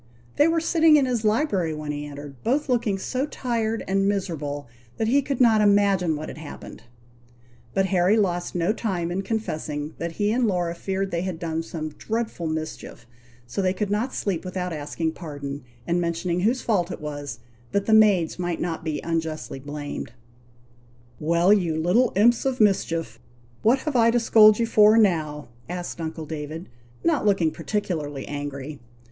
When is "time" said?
8.73-9.11